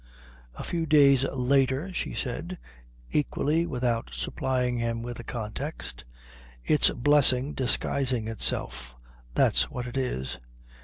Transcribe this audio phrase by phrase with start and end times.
[0.55, 2.57] A few days later she said,
[3.11, 6.05] equally without supplying him with the context,
[6.63, 8.95] "It's blessing disguising itself,
[9.35, 10.39] that's what it is."